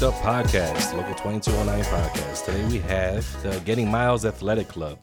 [0.00, 2.46] Trucked Up Podcast, Local 2209 Podcast.
[2.46, 4.98] Today we have the Getting Miles Athletic Club.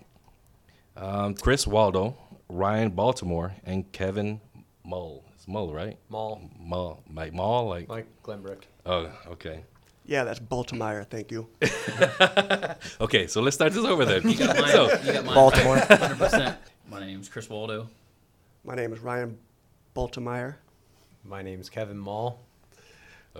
[0.95, 2.17] Um, Chris Waldo,
[2.49, 4.41] Ryan Baltimore, and Kevin
[4.83, 5.23] Mull.
[5.35, 5.99] It's Mull, right?
[6.09, 7.03] Mall, Mull.
[7.07, 7.67] Mike Mull?
[7.67, 8.63] Like, Mike Glenbrook.
[8.87, 9.65] oh, okay.
[10.07, 11.05] Yeah, that's Baltimore.
[11.07, 11.47] Thank you.
[12.99, 14.21] Okay, so let's start this over then.
[14.27, 14.71] You got mine.
[14.71, 15.35] So, you got mine.
[15.35, 15.75] Baltimore.
[15.77, 16.57] 100%.
[16.89, 17.87] My name's Chris Waldo.
[18.65, 19.37] My name is Ryan
[19.95, 20.55] Bultemeier.
[21.23, 22.46] My name's Kevin Mall.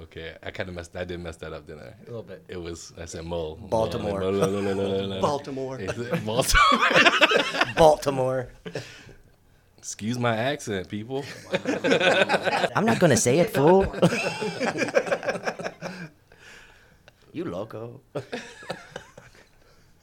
[0.04, 1.94] Okay, I kind of messed, I did mess that up, didn't I?
[2.04, 2.44] A little bit.
[2.48, 3.56] It was, I said Mull.
[3.56, 4.20] Baltimore.
[4.22, 5.20] Baltimore.
[5.22, 5.80] Baltimore?
[7.76, 8.50] Baltimore.
[9.78, 11.24] Excuse my accent, people.
[12.76, 13.84] I'm not gonna say it, fool.
[17.34, 18.02] you loco.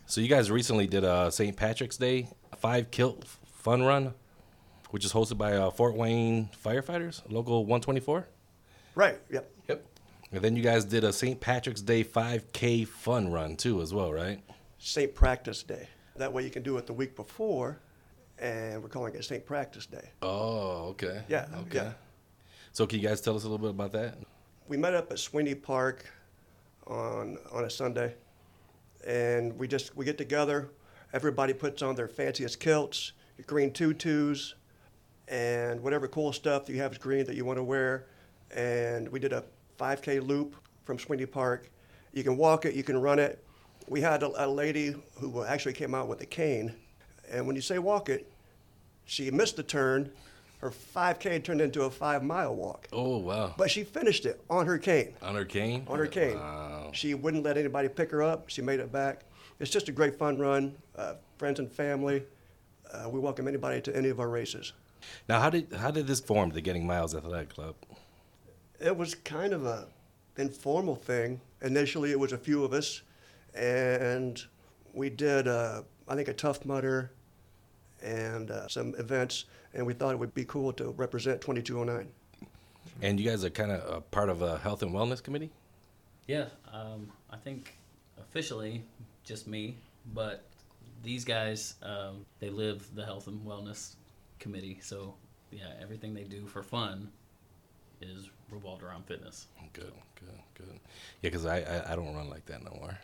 [0.06, 1.56] So you guys recently did a St.
[1.56, 2.28] Patrick's Day
[2.58, 4.14] five kilt fun run,
[4.90, 8.28] which is hosted by uh, Fort Wayne firefighters, local 124.
[8.94, 9.18] Right.
[9.30, 9.50] Yep.
[9.68, 9.84] Yep.
[10.32, 11.40] And then you guys did a St.
[11.40, 14.40] Patrick's Day 5K fun run too, as well, right?
[14.78, 15.14] St.
[15.14, 15.88] Practice Day.
[16.16, 17.78] That way you can do it the week before,
[18.38, 19.44] and we're calling it St.
[19.44, 20.10] Practice Day.
[20.22, 21.22] Oh, okay.
[21.28, 21.76] Yeah, Okay.
[21.78, 21.92] yeah.
[22.72, 24.18] So can you guys tell us a little bit about that?
[24.68, 26.06] We met up at Swinney Park
[26.86, 28.14] on on a Sunday,
[29.06, 30.70] and we just we get together.
[31.12, 34.54] Everybody puts on their fanciest kilts, your green tutus,
[35.28, 38.06] and whatever cool stuff you have is green that you want to wear.
[38.50, 39.44] And we did a
[39.78, 41.70] 5K loop from Swinney Park.
[42.12, 43.44] You can walk it, you can run it.
[43.88, 46.74] We had a, a lady who actually came out with a cane,
[47.30, 48.30] and when you say walk it,
[49.04, 50.10] she missed the turn.
[50.58, 52.88] Her 5K turned into a five mile walk.
[52.90, 53.54] Oh, wow.
[53.58, 55.14] But she finished it on her cane.
[55.20, 55.84] On her cane?
[55.88, 56.36] On her cane.
[56.36, 56.90] Wow.
[56.94, 58.48] She wouldn't let anybody pick her up.
[58.48, 59.24] She made it back.
[59.60, 60.74] It's just a great fun run.
[60.96, 62.22] Uh, friends and family.
[62.90, 64.72] Uh, we welcome anybody to any of our races.
[65.28, 67.74] Now, how did how did this form, the Getting Miles Athletic Club?
[68.84, 69.86] It was kind of a
[70.36, 71.40] informal thing.
[71.62, 73.00] Initially, it was a few of us,
[73.54, 74.42] and
[74.92, 77.10] we did uh, I think a tough mudder
[78.02, 82.06] and uh, some events, and we thought it would be cool to represent 2209.
[83.00, 85.50] And you guys are kind of a part of a health and wellness committee?
[86.26, 87.78] Yeah, um, I think
[88.18, 88.82] officially
[89.24, 89.76] just me,
[90.12, 90.44] but
[91.02, 93.94] these guys, um, they live the health and wellness
[94.38, 94.78] committee.
[94.82, 95.14] So,
[95.50, 97.08] yeah, everything they do for fun
[98.02, 99.48] is revolved around fitness.
[99.72, 100.80] Good, good, good.
[101.22, 102.96] Yeah, because I, I I don't run like that no more.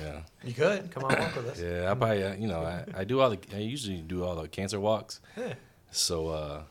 [0.00, 0.20] Yeah.
[0.44, 1.60] You could come on walk with us.
[1.62, 4.36] Yeah, I probably, uh, you know, I, I do all the, I usually do all
[4.36, 5.20] the cancer walks.
[5.36, 5.54] Yeah.
[5.90, 6.62] So, uh,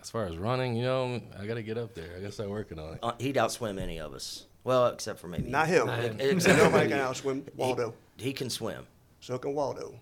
[0.00, 2.10] as far as running, you know, I got to get up there.
[2.16, 2.98] I got to start working on it.
[3.02, 4.46] Uh, he'd outswim any of us.
[4.62, 5.86] Well, except for maybe Not him.
[5.86, 6.16] Not him.
[6.20, 7.94] Except for Nobody maybe can outswim Waldo.
[8.16, 8.86] He, he can swim.
[9.20, 9.94] So can Waldo.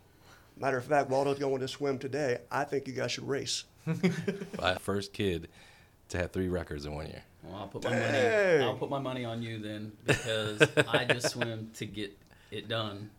[0.56, 2.38] Matter of fact, Waldo's going to swim today.
[2.50, 3.64] I think you guys should race.
[4.60, 5.48] My first kid
[6.12, 7.22] to have three records in one year.
[7.42, 8.00] Well, I'll put my Dang.
[8.00, 8.64] money.
[8.64, 12.16] I'll put my money on you then because I just swim to get
[12.50, 13.10] it done.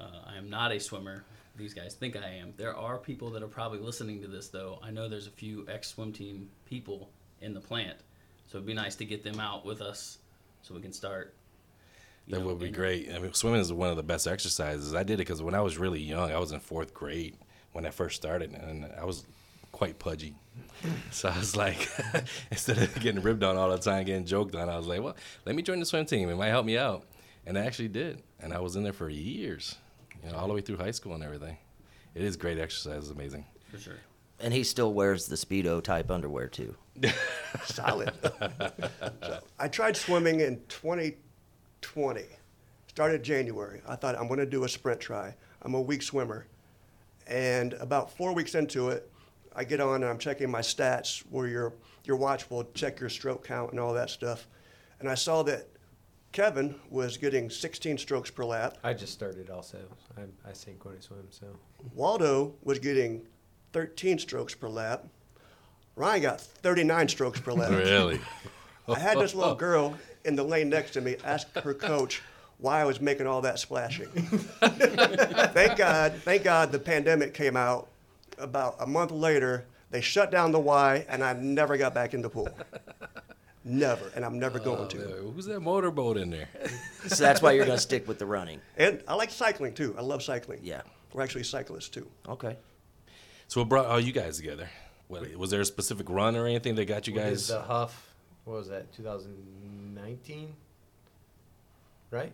[0.00, 1.24] Uh, I am not a swimmer.
[1.56, 2.54] These guys think I am.
[2.56, 4.78] There are people that are probably listening to this though.
[4.82, 7.10] I know there's a few ex swim team people
[7.42, 7.98] in the plant,
[8.46, 10.18] so it'd be nice to get them out with us
[10.62, 11.34] so we can start.
[12.28, 13.10] That know, would be great.
[13.12, 14.94] I mean, swimming is one of the best exercises.
[14.94, 17.36] I did it because when I was really young, I was in fourth grade
[17.72, 19.24] when I first started, and I was
[19.72, 20.36] quite pudgy.
[21.12, 21.88] So I was like,
[22.50, 25.14] instead of getting ribbed on all the time, getting joked on, I was like, well,
[25.44, 26.28] let me join the swim team.
[26.28, 27.04] It might help me out.
[27.46, 28.20] And I actually did.
[28.40, 29.76] And I was in there for years,
[30.24, 31.56] you know, all the way through high school and everything.
[32.16, 33.02] It is great exercise.
[33.04, 33.44] It's amazing.
[33.70, 33.98] for sure.
[34.40, 36.74] And he still wears the Speedo type underwear, too.
[37.64, 38.12] Solid.
[39.22, 42.22] So, I tried swimming in 2020.
[42.88, 43.80] Started January.
[43.86, 45.34] I thought I'm going to do a sprint tri.
[45.62, 46.46] I'm a weak swimmer.
[47.28, 49.08] And about four weeks into it,
[49.54, 51.74] I get on and I'm checking my stats where your,
[52.04, 54.46] your watch will check your stroke count and all that stuff.
[55.00, 55.68] And I saw that
[56.32, 58.78] Kevin was getting 16 strokes per lap.
[58.82, 59.78] I just started also.
[60.16, 61.46] I, I sink when I swim, so.
[61.94, 63.22] Waldo was getting
[63.72, 65.04] 13 strokes per lap.
[65.94, 67.70] Ryan got 39 strokes per lap.
[67.70, 68.20] Really?
[68.88, 72.22] I had this little girl in the lane next to me ask her coach
[72.58, 74.06] why I was making all that splashing.
[74.60, 77.88] thank God, thank God the pandemic came out.
[78.42, 82.22] About a month later, they shut down the Y, and I never got back in
[82.22, 82.48] the pool.
[83.64, 85.04] Never, and I'm never going to.
[85.04, 86.48] Uh, Who's that motorboat in there?
[87.06, 88.60] So that's why you're going to stick with the running.
[88.76, 89.94] And I like cycling too.
[89.96, 90.58] I love cycling.
[90.64, 90.80] Yeah.
[91.12, 92.08] We're actually cyclists too.
[92.28, 92.56] Okay.
[93.46, 94.68] So what brought all you guys together?
[95.06, 97.46] What, was there a specific run or anything that got you guys?
[97.46, 98.14] the Huff.
[98.46, 98.92] What was that?
[98.94, 100.54] 2019,
[102.10, 102.32] right?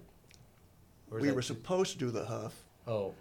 [1.10, 2.54] Or We that were two- supposed to do the Huff,
[2.86, 3.12] Oh,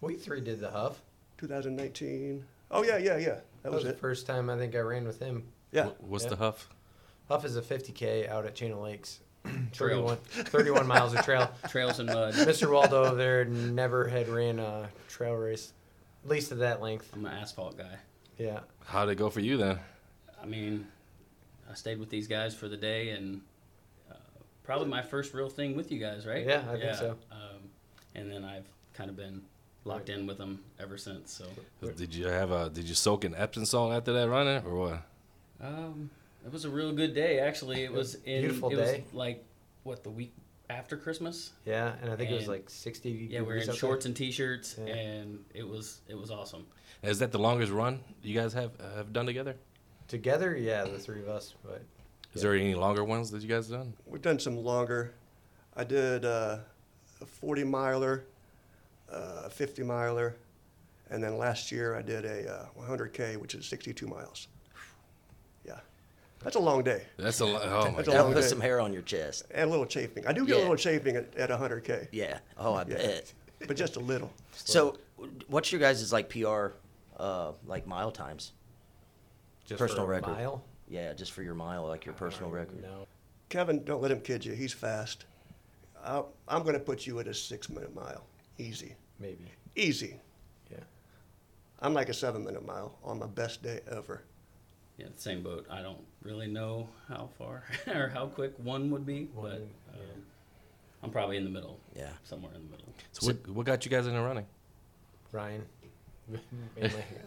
[0.00, 1.00] we three did the Huff.
[1.38, 2.44] 2019.
[2.70, 3.26] Oh yeah, yeah, yeah.
[3.26, 5.44] That, That was, was the first time I think I ran with him.
[5.72, 5.86] Yeah.
[5.86, 6.30] Wh- What's Yeah.
[6.30, 6.68] the huff?
[7.28, 9.20] Huff is a 50k out at Chain O'Lakes.
[9.72, 10.06] Trail.
[10.06, 10.16] 31,
[10.46, 11.50] 31 miles of trail.
[11.68, 12.34] Trails and mud.
[12.34, 12.70] Mr.
[12.72, 15.72] Waldo over there never had ran a trail race,
[16.24, 17.10] at least at that length.
[17.14, 17.96] I'm an asphalt guy.
[18.38, 18.60] Yeah.
[18.84, 19.78] How'd it go for you then?
[20.42, 20.86] I mean,
[21.70, 23.40] I stayed with these guys for the day, and
[24.10, 24.14] uh,
[24.64, 26.44] probably my first real thing with you guys, right?
[26.46, 27.16] Yeah, I think so.
[27.32, 27.70] Um,
[28.14, 29.42] and then I've kind of been
[29.86, 31.32] locked in with them ever since.
[31.32, 32.68] So Did you have a?
[32.68, 35.02] Did you soak in Epsom salt after that running or what?
[35.62, 36.10] um,
[36.44, 37.82] it was a real good day, actually.
[37.84, 39.04] It was in Beautiful it day.
[39.06, 39.44] Was like
[39.84, 40.32] what the week
[40.68, 41.52] after Christmas.
[41.64, 44.14] Yeah, and I think it was like 60 Yeah, we we're in degrees shorts and
[44.16, 44.94] t-shirts, Yeah.
[44.94, 46.66] and it was it was awesome.
[47.02, 49.56] Is that the longest run you guys have have done together?
[50.08, 51.54] Together, yeah, the three of us.
[51.64, 51.82] But
[52.34, 53.94] Is there any longer ones that you guys done?
[54.06, 55.14] We've done some longer.
[55.76, 56.58] I did uh,
[57.20, 58.35] a 40 miler, uh,
[59.08, 60.36] a 50 miler,
[61.10, 64.48] and then last year I did a uh, 100K, which is 62 miles.
[65.64, 65.78] Yeah,
[66.42, 68.06] that's a long day That's a lo- oh my That's a god.
[68.06, 68.46] That'll long put day.
[68.48, 69.44] some hair on your chest.
[69.52, 70.26] and a little chafing.
[70.26, 70.62] I do get a Yeah.
[70.62, 72.38] little chafing at, at 100K, Yeah.
[72.58, 72.96] Oh, I Yeah.
[72.96, 73.32] bet.
[73.66, 74.30] but just a little.
[74.52, 74.96] So,
[75.48, 76.72] what's your guys' like PR,
[77.18, 78.52] uh, like mile times?
[79.66, 80.32] just Personal for a record.
[80.36, 80.62] mile?
[80.88, 82.80] Yeah, just for your mile, like your personal record.
[82.82, 83.08] No.
[83.48, 84.52] Kevin, don't let him kid you.
[84.52, 85.24] He's fast.
[86.04, 88.24] i I'm going to put you at a six minute mile.
[88.58, 88.94] Easy.
[89.18, 89.50] Maybe.
[89.74, 90.16] Easy.
[90.70, 90.78] Yeah.
[91.80, 94.22] I'm like a seven minute mile on my best day ever.
[94.98, 95.66] Yeah, the same boat.
[95.70, 97.64] I don't really know how far
[97.94, 99.60] or how quick one would be, One, but
[99.94, 100.00] yeah.
[100.00, 100.22] um,
[101.02, 101.78] I'm probably in the middle.
[101.94, 102.08] Yeah.
[102.24, 102.88] somewhere in the middle.
[103.12, 104.46] So what, what got you guys into running?
[105.32, 105.64] Ryan.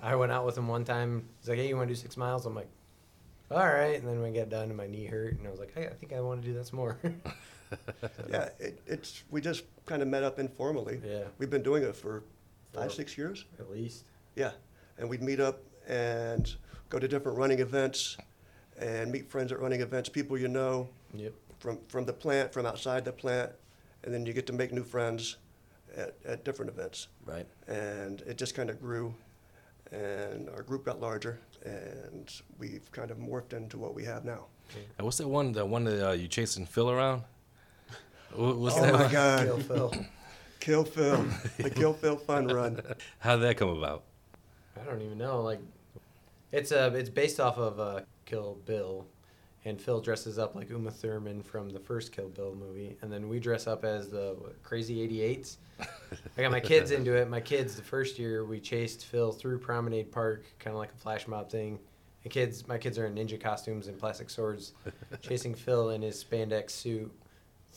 [0.01, 1.23] I went out with him one time.
[1.39, 2.67] He's like, "Hey, you want to do six miles?" I'm like,
[3.49, 5.73] "All right." And then we got done, and my knee hurt, and I was like,
[5.73, 6.99] "Hey, I think I want to do that some more."
[8.29, 11.01] Yeah, it, it's we just kind of met up informally.
[11.05, 11.23] Yeah.
[11.37, 12.23] We've been doing it for
[12.73, 13.45] five, six years.
[13.59, 14.03] At least.
[14.35, 14.51] Yeah,
[14.97, 16.53] and we'd meet up and
[16.89, 18.17] go to different running events,
[18.79, 21.33] and meet friends at running events, people you know Yep.
[21.59, 23.51] from from the plant, from outside the plant,
[24.03, 25.37] and then you get to make new friends
[25.95, 27.07] at, at different events.
[27.25, 27.45] Right.
[27.67, 29.13] And it just kind of grew,
[29.91, 34.45] and our group got larger, and we've kind of morphed into what we have now.
[34.97, 35.51] And what's that one?
[35.51, 37.23] The one that uh, you chasing Phil around?
[38.35, 38.93] What, what's Oh that?
[38.93, 39.11] my one?
[39.11, 39.45] God.
[39.45, 39.93] Kill Phil.
[40.59, 41.25] Kill Phil,
[41.57, 42.81] the Kill Phil Fun Run.
[43.19, 44.03] How did that come about?
[44.79, 45.41] I don't even know.
[45.41, 45.59] Like,
[46.51, 49.05] it's uh, it's based off of uh, Kill Bill,
[49.63, 53.29] and Phil dresses up like Uma Thurman from the first Kill Bill movie, and then
[53.29, 55.57] we dress up as the what, Crazy 88s.
[56.37, 57.29] I got my kids into it.
[57.29, 60.97] My kids, the first year, we chased Phil through Promenade Park, kind of like a
[60.97, 61.79] flash mob thing.
[62.23, 64.73] The kids, my kids are in ninja costumes and plastic swords,
[65.21, 67.09] chasing Phil in his spandex suit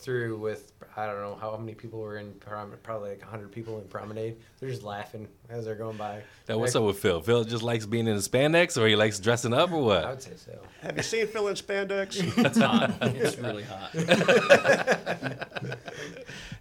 [0.03, 3.79] through with I don't know how many people were in prom- probably like hundred people
[3.79, 4.37] in Promenade.
[4.59, 6.21] They're just laughing as they're going by.
[6.47, 7.21] Now, what's up with Phil?
[7.21, 10.05] Phil just likes being in the spandex, or he likes dressing up, or what?
[10.05, 10.59] I would say so.
[10.81, 12.21] Have you seen Phil in spandex?
[12.45, 12.93] It's hot.
[13.01, 13.93] it's really hot.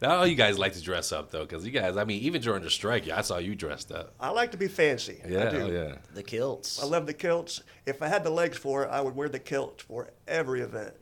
[0.00, 2.42] Now, all you guys like to dress up though, because you guys, I mean, even
[2.42, 4.12] during the strike, I saw you dressed up.
[4.18, 5.20] I like to be fancy.
[5.24, 5.60] Yeah, I do.
[5.60, 5.94] oh, yeah.
[6.12, 6.82] The kilts.
[6.82, 7.62] I love the kilts.
[7.86, 10.94] If I had the legs for it, I would wear the kilt for every event.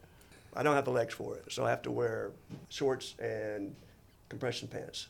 [0.54, 2.32] I don't have the legs for it, so I have to wear
[2.68, 3.74] shorts and
[4.28, 5.08] compression pants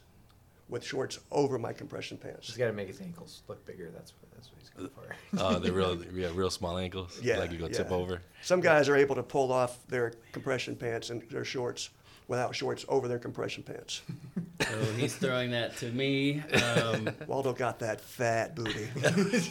[0.68, 2.46] with shorts over my compression pants.
[2.46, 3.90] Just got to make his ankles look bigger.
[3.90, 5.16] That's what that's what he's going for.
[5.38, 7.20] Oh, they're real, yeah, real small ankles.
[7.22, 8.22] Yeah, like you go tip over.
[8.42, 11.90] Some guys are able to pull off their compression pants and their shorts
[12.28, 14.02] without shorts over their compression pants.
[14.60, 16.40] So he's throwing that to me.
[16.40, 18.88] Um, Waldo got that fat booty.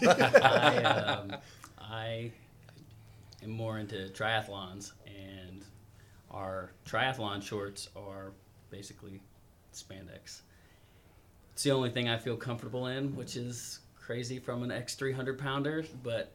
[0.08, 1.36] I, um,
[1.77, 2.31] I
[3.43, 5.65] am more into triathlons, and
[6.31, 8.31] our triathlon shorts are
[8.69, 9.19] basically
[9.74, 10.41] spandex.
[11.53, 15.12] It's the only thing I feel comfortable in, which is crazy from an X three
[15.12, 16.31] hundred pounder, but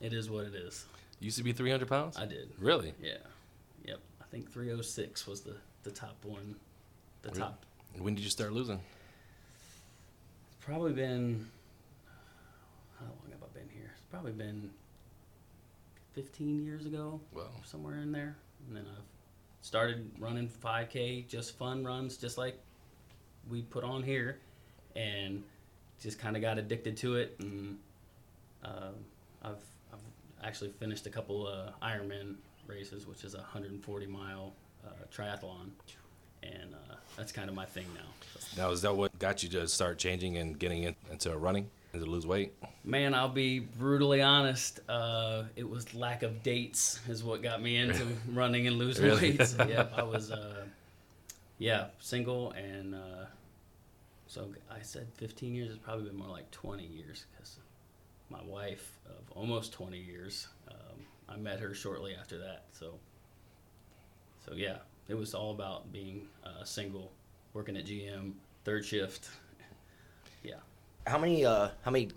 [0.00, 0.84] it is what it is.
[1.20, 2.16] Used to be 300 pounds?
[2.16, 2.48] I did.
[2.60, 2.94] Really?
[3.02, 3.16] Yeah.
[3.84, 3.98] Yep.
[4.20, 6.54] I think 306 was the, the top one.
[7.22, 7.40] The Really?
[7.40, 7.64] top.
[7.98, 8.78] When did you start losing?
[10.46, 11.44] It's probably been.
[13.00, 13.90] How long have I been here?
[13.96, 14.70] It's probably been
[16.14, 18.36] 15 years ago, Well, somewhere in there.
[18.68, 19.02] And then I've
[19.62, 22.58] started running 5K, just fun runs, just like
[23.48, 24.38] we put on here.
[24.96, 25.44] And
[26.00, 27.36] just kind of got addicted to it.
[27.40, 27.78] And
[28.64, 28.90] uh,
[29.42, 29.62] I've,
[29.92, 29.98] I've
[30.44, 32.36] actually finished a couple uh, Ironman
[32.66, 34.52] races, which is a 140 mile
[34.86, 35.70] uh, triathlon.
[36.42, 38.62] And uh, that's kind of my thing now.
[38.62, 42.02] now is that what got you to start changing and getting in, into running and
[42.02, 42.54] it lose weight?
[42.84, 44.80] Man, I'll be brutally honest.
[44.88, 49.38] Uh, it was lack of dates is what got me into running and losing Really?
[49.38, 49.54] weight.
[49.68, 50.64] yep, I was, uh,
[51.58, 53.24] yeah, single, and uh,
[54.26, 55.70] so I said 15 years.
[55.70, 57.56] It's probably been more like 20 years because
[58.30, 60.48] my wife of almost 20 years.
[60.70, 60.76] Um,
[61.28, 62.64] I met her shortly after that.
[62.72, 62.94] So,
[64.46, 64.78] so yeah,
[65.08, 67.12] it was all about being uh, single,
[67.52, 68.32] working at GM,
[68.64, 69.28] third shift.
[71.08, 71.12] Yeah.
[71.12, 72.08] How many uh how many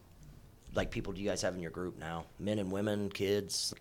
[0.76, 2.26] like people do you guys have in your group now?
[2.40, 3.74] Men and women, kids?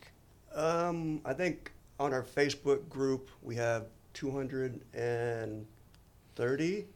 [0.54, 6.86] Um, I think on our Facebook group we have 230,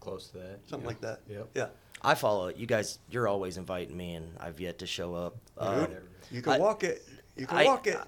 [0.00, 0.60] Close to that.
[0.66, 0.86] something yeah.
[0.86, 1.20] like that.
[1.28, 1.48] Yep.
[1.54, 1.66] Yeah.
[2.02, 2.56] I follow it.
[2.56, 5.36] You guys you're always inviting me and I've yet to show up.
[5.56, 7.06] Uh, Dude, you can I- walk it.
[7.36, 7.98] You can I- walk it.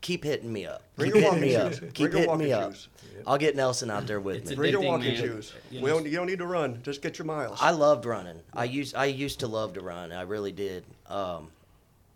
[0.00, 0.82] Keep hitting me up.
[0.96, 1.72] Bring keep your hitting me walking up.
[1.72, 1.80] shoes.
[1.92, 2.72] Keep Bring your hitting me walking up.
[2.74, 2.88] shoes.
[3.26, 4.56] I'll get Nelson out there with It's me.
[4.56, 5.16] Bring your walking man.
[5.16, 5.52] shoes.
[5.70, 6.80] You We don't, you don't need to run.
[6.82, 7.58] Just get your miles.
[7.60, 8.40] I loved running.
[8.54, 10.12] I used I used to love to run.
[10.12, 10.84] I really did.
[11.06, 11.48] Um,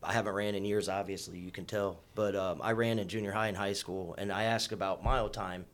[0.03, 2.01] I haven't ran in years, obviously you can tell.
[2.15, 5.29] But um, I ran in junior high and high school, and I asked about mile
[5.29, 5.65] time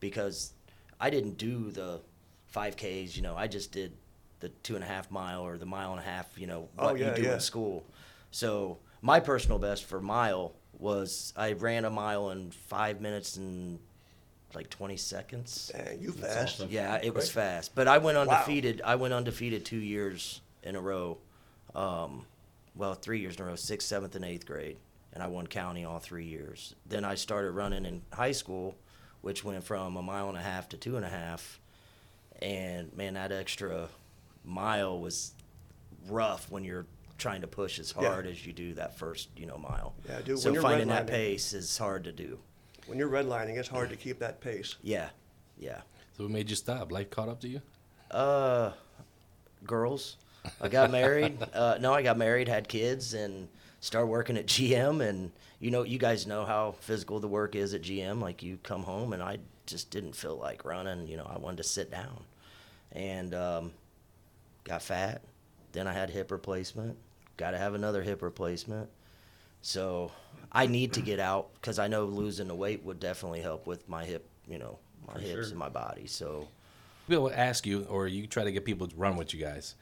[0.00, 0.52] because
[1.00, 2.00] I didn't do the
[2.46, 3.16] five Ks.
[3.16, 3.92] You know, I just did
[4.40, 6.26] the two and a half mile or the mile and a half.
[6.36, 7.34] You know Oh, what yeah, you do yeah.
[7.34, 7.84] in school.
[8.30, 13.78] So my personal best for mile was I ran a mile in five minutes and
[14.54, 15.70] like twenty seconds.
[15.74, 16.54] Dang, you That's fast.
[16.60, 16.68] awesome.
[16.70, 17.34] Yeah, it was Quick.
[17.44, 17.74] fast.
[17.74, 18.22] But I went Wow.
[18.22, 18.80] undefeated.
[18.84, 21.18] I went undefeated two years in a row.
[21.74, 22.24] Um,
[22.74, 24.76] well, three years in a row, sixth, seventh, and eighth grade,
[25.12, 26.74] and I won county all three years.
[26.86, 28.74] Then I started running in high school,
[29.20, 31.60] which went from a mile and a half to two and a half.
[32.40, 33.88] And man, that extra
[34.44, 35.32] mile was
[36.08, 36.86] rough when you're
[37.18, 38.08] trying to push as Yeah.
[38.08, 39.94] hard as you do that first, you know, mile.
[40.08, 42.38] Yeah, dude, So when you're finding that pace is hard to do.
[42.86, 44.76] When you're redlining, it's hard to keep that pace.
[44.82, 45.10] Yeah,
[45.58, 45.82] yeah.
[46.16, 46.90] So what made you stop?
[46.90, 47.60] Life caught up to you?
[48.10, 48.72] Uh,
[49.64, 50.16] girls.
[50.60, 51.36] I got married.
[51.52, 53.48] Uh, no, I got married, had kids, and
[53.80, 55.06] started working at GM.
[55.06, 58.22] And you know, you guys know how physical the work is at GM.
[58.22, 61.06] Like you come home, and I just didn't feel like running.
[61.08, 62.24] You know, I wanted to sit down,
[62.92, 63.72] and um,
[64.64, 65.20] got fat.
[65.72, 66.96] Then I had hip replacement.
[67.38, 68.90] Got to have another hip replacement.
[69.62, 70.12] So
[70.52, 73.88] I need to get out because I know losing the weight would definitely help with
[73.88, 74.28] my hip.
[74.46, 75.42] You know, my For hips sure.
[75.44, 76.06] and my body.
[76.06, 76.46] So.
[77.08, 79.74] People ask you, or you try to get people to run with you guys.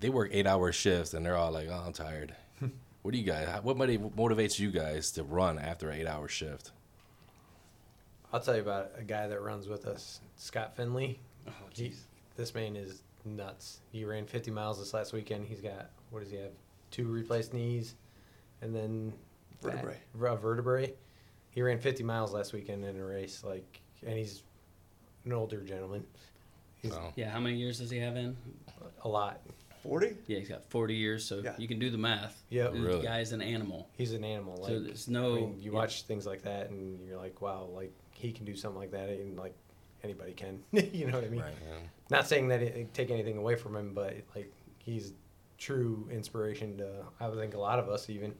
[0.00, 2.34] They work eight hour shifts and they're all like, oh, I'm tired.
[3.02, 6.72] what do you guys, what motivates you guys to run after an eight hour shift?
[8.32, 11.18] I'll tell you about a guy that runs with us, Scott Finley.
[11.48, 11.96] Oh, He- jeez.
[12.36, 13.80] this man is nuts.
[13.90, 15.46] He ran 50 miles this last weekend.
[15.46, 16.52] He's got what does he have?
[16.90, 17.94] Two replaced knees,
[18.62, 19.12] and then
[19.62, 19.98] Vertebrae.
[20.14, 20.94] back- uh, vertebrae.
[21.50, 23.42] He ran 50 miles last weekend in a race.
[23.44, 24.42] Like, and he's
[25.24, 26.06] an older gentleman.
[26.76, 27.12] He's Oh.
[27.16, 28.36] Yeah, how many years does he have in?
[29.04, 29.40] a lot.
[29.82, 30.16] 40?
[30.26, 31.54] Yeah, he's got 40 years, so Yeah.
[31.58, 32.42] you can do the math.
[32.50, 32.72] Yep.
[32.74, 33.88] The guy's an animal.
[33.96, 34.56] He's an animal.
[34.58, 35.78] Like, So there's no- I mean, you yeah.
[35.78, 39.08] watch things like that, and you're like, wow, like he can do something like that,
[39.08, 39.54] and like
[40.02, 40.62] anybody can.
[40.72, 41.40] you know what I mean?
[41.40, 41.54] Right.
[41.66, 41.78] Yeah.
[42.10, 45.12] Not saying that it, take anything away from him, but like he's
[45.64, 48.34] true inspiration to I would think a lot of us even.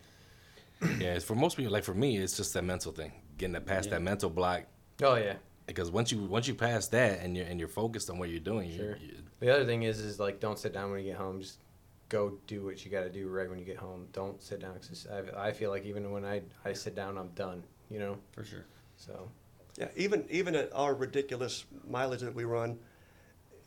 [0.99, 3.67] Yeah, it's for most people, like for me, it's just that mental thing, getting that
[3.67, 3.97] past Yeah.
[3.97, 4.63] that mental block.
[5.03, 5.35] Oh yeah.
[5.67, 8.41] Because once you once you pass that and you're and you're focused on what you're
[8.41, 8.87] doing, Sure.
[8.87, 11.41] you're, you The other thing is, is like don't sit down when you get home.
[11.43, 11.59] Just
[12.09, 14.09] go do what you got to do right when you get home.
[14.13, 14.75] Don't sit down.
[14.75, 17.63] 'cause I, I feel like even when I I sit down, I'm done.
[17.91, 18.17] You know.
[18.33, 18.65] For sure.
[18.97, 19.31] So
[19.79, 22.79] Yeah, even even at our ridiculous mileage that we run,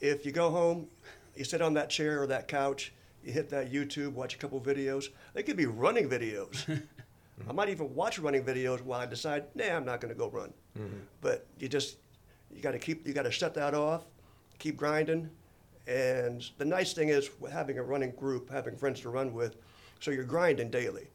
[0.02, 0.88] if you go home,
[1.36, 2.92] you sit on that chair or that couch,
[3.24, 5.06] you hit that YouTube, watch a couple videos.
[5.34, 6.82] They could be running videos.
[7.50, 10.30] I might even watch running videos while I decide, nah, I'm not going to go
[10.30, 10.54] run.
[10.78, 10.98] Mm-hmm.
[11.22, 11.98] But you just
[12.52, 14.04] you got to keep you got to shut that off,
[14.60, 15.30] keep grinding.
[15.88, 19.58] And the nice thing is having a running group, having friends to run with,
[20.00, 21.08] so you're grinding daily.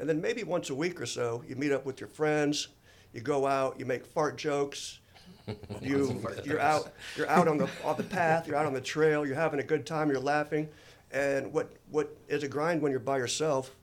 [0.00, 2.68] And then maybe once a week or so, you meet up with your friends,
[3.12, 4.98] you go out, you make fart jokes,
[5.80, 9.24] you you're out you're out on the on the path, you're out on the trail,
[9.24, 10.68] you're having a good time, you're laughing,
[11.12, 13.74] and what what is a grind when you're by yourself,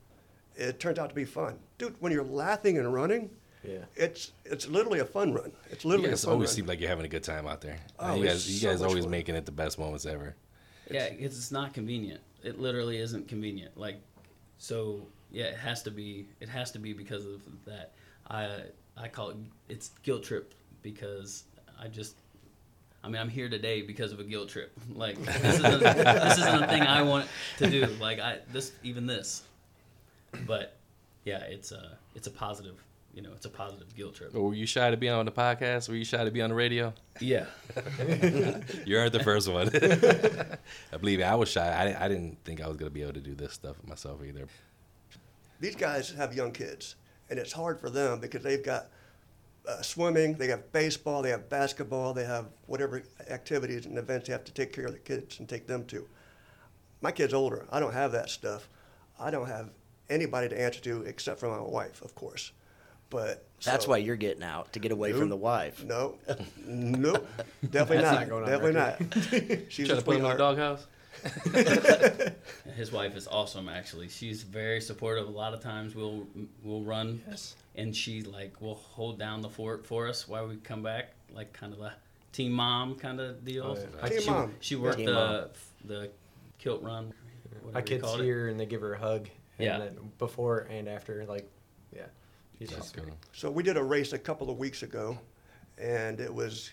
[0.55, 1.95] it turns out to be fun, dude.
[1.99, 3.29] When you're laughing and running,
[3.63, 3.79] yeah.
[3.95, 5.51] it's it's literally a fun run.
[5.69, 6.55] It's you literally guys a fun always run.
[6.55, 7.79] seem like you're having a good time out there.
[7.99, 9.11] Oh, you guys, you so guys much always fun.
[9.11, 10.35] making it the best moments ever.
[10.91, 12.21] Yeah, it's, it's not convenient.
[12.43, 13.77] It literally isn't convenient.
[13.77, 14.01] Like,
[14.57, 16.27] so yeah, it has to be.
[16.39, 17.93] It has to be because of that.
[18.29, 18.63] I
[18.97, 19.37] I call it
[19.69, 21.45] it's guilt trip because
[21.79, 22.17] I just.
[23.03, 24.71] I mean, I'm here today because of a guilt trip.
[24.95, 27.85] Like this isn't this isn't a thing I want to do.
[27.99, 29.43] Like I this even this,
[30.47, 30.75] but
[31.25, 32.75] yeah, it's a it's a positive.
[33.15, 34.33] You know, it's a positive guilt trip.
[34.33, 35.87] Were you shy to be on the podcast?
[35.87, 36.93] Were you shy to be on the radio?
[37.19, 37.45] Yeah,
[38.85, 39.69] You aren't the first one.
[40.91, 41.67] I believe me, I was shy.
[41.67, 44.21] I, I didn't think I was going to be able to do this stuff myself
[44.27, 44.47] either.
[45.59, 46.95] These guys have young kids,
[47.29, 48.87] and it's hard for them because they've got
[49.67, 54.33] uh, swimming, they have baseball, they have basketball, they have whatever activities and events they
[54.33, 56.07] have to take care of the kids and take them to.
[57.01, 57.65] My kid's older.
[57.71, 58.67] I don't have that stuff.
[59.19, 59.69] I don't have
[60.09, 62.51] anybody to answer to except for my wife, of course.
[63.09, 65.83] But That's so- why you're getting out to get away from the wife.
[65.83, 66.15] No,
[66.65, 67.27] nope,
[67.69, 68.13] definitely not.
[68.21, 69.65] not going on definitely not.
[69.71, 70.37] She's Trying a to put him in the sweetheart.
[70.39, 70.87] doghouse.
[72.75, 73.69] His wife is awesome.
[73.69, 75.27] Actually, she's very supportive.
[75.27, 76.27] A lot of times we'll
[76.63, 77.55] we'll run, Yes.
[77.75, 81.53] and she like will hold down the fort for us while we come back, like
[81.53, 81.93] kind of a
[82.31, 83.77] team mom kind of deal.
[83.77, 84.07] Oh, yeah.
[84.09, 84.53] Team she, mom.
[84.59, 85.49] She worked Team the mom.
[85.85, 86.09] the
[86.59, 87.13] kilt run.
[87.51, 88.23] My whatever you kids called it.
[88.25, 89.29] here and they give her a hug.
[89.59, 89.77] And Yeah.
[89.79, 91.49] then before and after, like,
[91.95, 92.03] yeah.
[92.57, 93.05] She's That's awesome.
[93.05, 93.17] cool.
[93.33, 95.17] So we did a race a couple of weeks ago,
[95.77, 96.71] and it was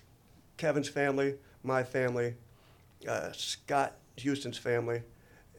[0.57, 2.35] Kevin's family, my family,
[3.09, 5.03] uh, Scott Houston's family,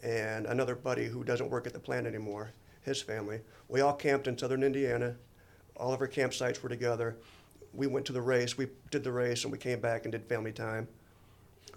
[0.03, 2.51] and another buddy who doesn't work at the plant anymore,
[2.81, 3.41] his family.
[3.67, 5.15] We all camped in southern Indiana.
[5.77, 7.17] All of our campsites were together.
[7.73, 8.57] We went to the race.
[8.57, 10.87] We did the race, and we came back and did family time.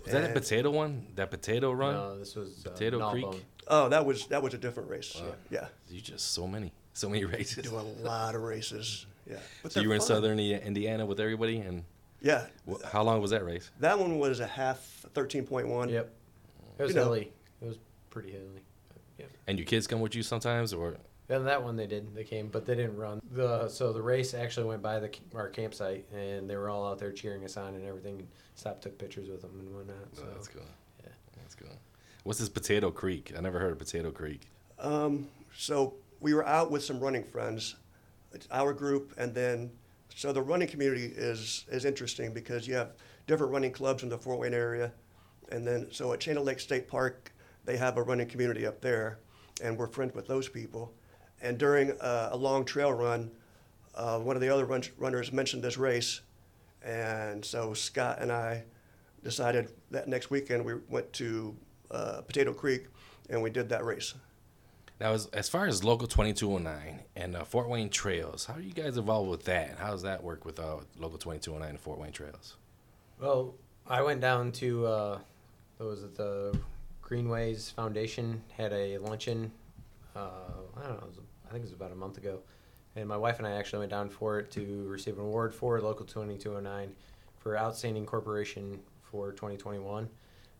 [0.02, 1.06] Was that a potato one?
[1.14, 1.94] That potato run?
[1.94, 3.24] No, this was uh, Potato Creek?
[3.24, 3.40] Gnawbone.
[3.68, 5.14] Oh, that was that was a different race.
[5.18, 5.34] Wow.
[5.50, 7.64] Yeah, You just so many, so many races.
[7.64, 9.06] do a lot of races.
[9.30, 11.84] Yeah, but So you they're were in southern Indiana with everybody, and
[12.20, 12.44] Yeah,
[12.92, 13.70] how long was that race?
[13.80, 14.78] that one was a half
[15.14, 15.88] thirteen point one.
[15.88, 16.12] Yep.
[16.78, 17.04] It was You know.
[17.04, 17.32] hilly.
[17.62, 17.78] It was
[18.10, 18.62] pretty hilly.
[19.18, 19.26] Yeah.
[19.46, 20.96] And your kids come with you sometimes, or
[21.28, 22.14] And that one they did.
[22.14, 23.20] They came, but they didn't run.
[23.30, 26.98] The so the race actually went by the our campsite, and they were all out
[26.98, 28.18] there cheering us on and everything.
[28.20, 29.96] And Stopped, took pictures with them and whatnot.
[30.12, 30.62] So Oh, that's cool.
[31.02, 31.10] yeah.
[31.36, 31.68] That's cool.
[32.24, 33.32] What's this Potato Creek?
[33.36, 34.42] I never heard of Potato Creek.
[34.78, 37.76] Um, so we were out with some running friends,
[38.32, 39.70] it's our group, and then
[40.14, 42.92] so the running community is is interesting because you have
[43.26, 44.92] different running clubs in the Fort Wayne area,
[45.54, 47.32] and then so at Chain of Lake State Park
[47.64, 49.18] they have a running community up there,
[49.62, 50.92] and we're friends with those people.
[51.40, 53.30] And during uh, a long trail run,
[53.94, 56.20] uh, one of the other run- runners mentioned this race,
[56.84, 58.64] and so Scott and I
[59.22, 61.56] decided that next weekend we went to
[61.90, 62.86] uh, Potato Creek,
[63.30, 64.14] and we did that race.
[65.00, 68.72] Now, as, as far as Local 2209 and uh, Fort Wayne Trails, how are you
[68.72, 69.78] guys involved with that?
[69.78, 72.56] How does that work with uh, Local 2209 and Fort Wayne Trails?
[73.20, 73.54] Well,
[73.86, 75.18] I went down to
[75.78, 76.58] what was it the
[77.04, 79.52] Greenways Foundation had a luncheon.
[80.16, 80.30] Uh,
[80.76, 81.06] I don't know.
[81.06, 82.40] Was, I think it was about a month ago,
[82.96, 85.78] and my wife and I actually went down for it to receive an award for
[85.82, 86.94] Local 2209
[87.38, 90.08] for outstanding corporation for 2021.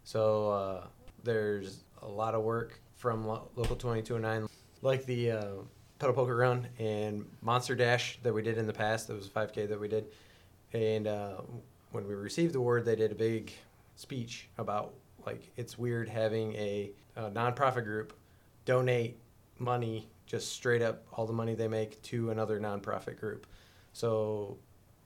[0.04, 0.86] So uh,
[1.22, 4.46] there's a lot of work from Lo- Local 2209,
[4.82, 5.46] like the uh,
[5.98, 9.08] pedal poker run and Monster Dash that we did in the past.
[9.08, 10.08] That was a 5K that we did,
[10.74, 11.36] and uh,
[11.92, 13.50] when we received the award, they did a big
[13.96, 14.92] speech about
[15.26, 18.12] like it's weird having a, a nonprofit group
[18.64, 19.18] donate
[19.58, 23.46] money just straight up all the money they make to another nonprofit group.
[23.92, 24.56] So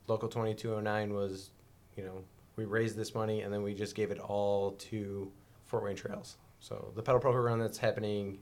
[0.06, 1.50] local 2209 was,
[1.96, 2.24] you know,
[2.56, 5.30] we raised this money and then we just gave it all to
[5.66, 6.36] Fort Wayne Trails.
[6.60, 8.38] So the pedal poker run that's happening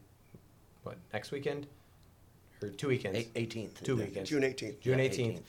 [0.82, 1.66] what, next weekend?
[2.62, 3.18] Or two weekends.
[3.18, 3.82] Eight- 18th.
[3.82, 4.30] Two weekends.
[4.30, 4.80] June 18th.
[4.80, 5.40] June Yeah, 18th.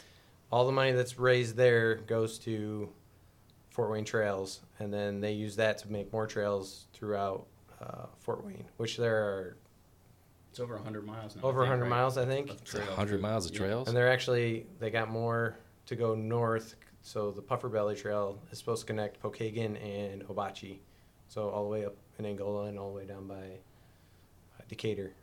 [0.51, 2.89] All the money that's raised there goes to
[3.77, 7.45] Fort Wayne Trails, and then they use that to make more trails throughout
[7.79, 9.57] uh, Fort Wayne, which there are
[10.49, 11.43] It's over 100 miles now.
[11.43, 11.89] I over think, 100 right?
[11.89, 12.49] miles, I think.
[12.49, 13.59] Of trail 100 miles of yeah.
[13.59, 13.87] trails?
[13.87, 16.73] And they're actually they got more to go north.
[17.03, 20.79] So the Pufferbelly Trail is supposed to connect Pokagon and Ouabache,
[21.27, 25.13] so all the way up in Angola and all the way down by uh, Decatur.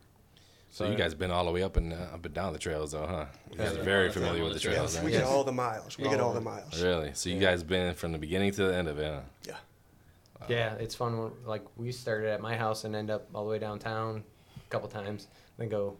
[0.74, 2.90] So you guys been all the way up and uh, up and down the trails,
[2.90, 3.26] though, huh?
[3.48, 3.80] You guys Yeah.
[3.80, 5.04] are very All the time familiar with the the trails, trails.
[5.04, 5.20] We right?
[5.20, 5.96] get all the miles.
[5.96, 6.82] We get all the miles.
[6.82, 7.12] Really?
[7.14, 9.20] So you guys been from the beginning to the end of it, huh?
[9.46, 9.54] Yeah.
[10.48, 11.16] Yeah, it's fun.
[11.16, 14.24] When, like we started at my house and end up all the way downtown
[14.56, 15.96] a couple times, then go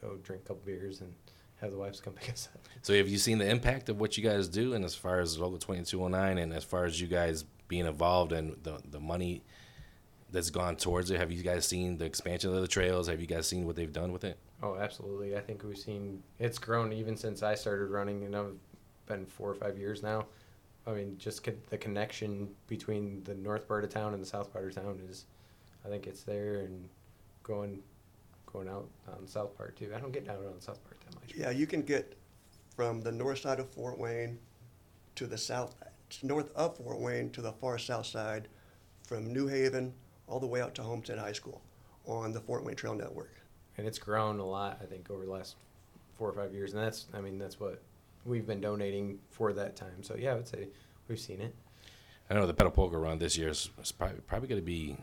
[0.00, 1.12] go drink a couple beers and
[1.60, 2.62] have the wives come pick us up.
[2.80, 5.38] So have you seen the impact of what you guys do, and as far as
[5.38, 9.42] Local 2209, and as far as you guys being involved and the the money
[10.34, 11.18] that's gone towards it?
[11.18, 13.08] Have you guys seen the expansion of the trails?
[13.08, 14.36] Have you guys seen what they've done with it?
[14.62, 15.36] Oh, absolutely.
[15.36, 18.56] I think we've seen it's grown even since I started running, and I've
[19.06, 20.26] been four or five years now.
[20.86, 24.66] I mean, just the connection between the north part of town and the south part
[24.66, 25.24] of town is,
[25.84, 26.88] I think it's there and
[27.42, 27.80] going,
[28.52, 29.92] going out on the south part too.
[29.96, 31.34] I don't get down on the south part that much.
[31.34, 32.18] Yeah, you can get
[32.76, 34.38] from the north side of Fort Wayne
[35.14, 35.74] to the south,
[36.22, 38.48] north of Fort Wayne to the far south side,
[39.06, 39.92] from New Haven
[40.26, 41.60] all the way out to Homestead High School
[42.06, 43.34] on the Fort Wayne Trail Network.
[43.76, 44.78] and it's grown a lot.
[44.82, 45.56] I think over the last
[46.16, 47.82] four or five years, and that's I mean that's what
[48.24, 50.02] we've been donating for that time.
[50.02, 50.68] So yeah, I would say
[51.08, 51.54] we've seen it.
[52.30, 54.96] I know the pedal poker run this year is, is probably, probably going to be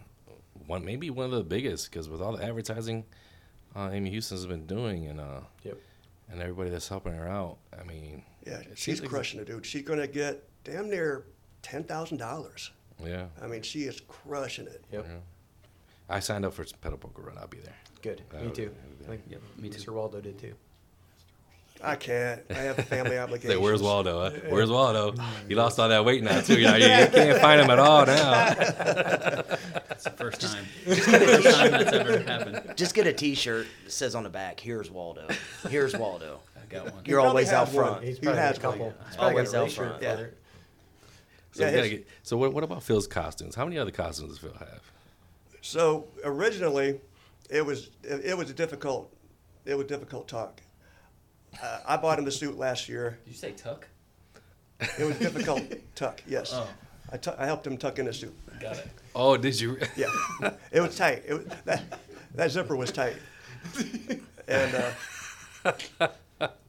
[0.65, 3.05] one, maybe one of the biggest, because with all the advertising
[3.75, 5.77] uh, Amy Houston's been doing, and uh, Yep.
[6.31, 7.57] and everybody that's helping her out.
[7.79, 9.65] I mean, Yeah, she's seems like- crushing it, dude.
[9.65, 11.25] She's gonna get damn near
[11.61, 12.71] ten thousand dollars.
[13.05, 14.83] Yeah, I mean, she is crushing it.
[14.91, 15.05] Yep.
[15.07, 15.15] yeah.
[16.09, 17.37] I signed up for pedal poker run.
[17.37, 17.75] I'll be there.
[18.01, 18.21] Good.
[18.33, 18.63] Uh, Me too.
[18.99, 19.05] yeah.
[19.05, 19.79] I think Yep, me too.
[19.79, 19.93] Mr.
[19.93, 20.53] Waldo did too.
[21.83, 22.41] I can't.
[22.51, 23.53] I have family obligations.
[23.57, 24.29] Say, where's Waldo?
[24.29, 24.37] Huh?
[24.49, 25.15] Where's Waldo?
[25.47, 26.59] He lost all that weight now too.
[26.59, 28.53] You know, you, you can't find him at all now.
[29.91, 30.65] It's the first time.
[30.83, 32.73] first time that's ever happened.
[32.75, 35.27] Just get a T-shirt that says on the back, "Here's Waldo."
[35.69, 36.39] Here's Waldo.
[36.59, 37.03] I got one.
[37.05, 37.85] You're always out has one.
[37.85, 38.03] front.
[38.05, 38.85] He's He probably has a couple.
[38.87, 38.95] one.
[39.19, 40.01] Always out front.
[40.01, 40.25] Yeah.
[41.51, 41.57] For it.
[41.57, 43.55] So, Yeah, we gotta his- get, so what, what about Phil's costumes?
[43.55, 44.81] How many other costumes does Phil have?
[45.61, 46.99] So originally,
[47.49, 49.13] it was it, it was a difficult
[49.65, 50.61] it was difficult talk.
[51.61, 53.19] Uh, I bought him the suit last year.
[53.25, 53.87] Did you say tuck?
[54.97, 55.61] It was difficult
[55.95, 56.21] tuck.
[56.27, 56.67] Yes, Oh.
[57.11, 58.33] I I helped him tuck in the suit.
[58.59, 58.87] Got it.
[59.13, 59.77] Oh, did you?
[59.97, 60.07] Yeah,
[60.71, 61.23] it was tight.
[61.27, 61.83] It was, that
[62.35, 63.17] that zipper was tight.
[64.47, 64.75] And
[65.65, 65.71] uh,